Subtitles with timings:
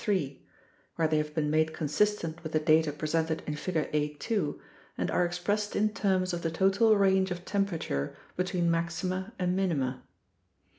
[0.03, 0.41] 3
[0.95, 4.15] (where they have been made consistent with the data presented in Figure A.
[4.15, 4.59] 2
[4.97, 10.01] and are expressed in terms of the total range of temperature between maxima and minima).